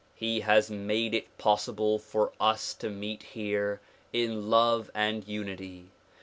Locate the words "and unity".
4.95-5.91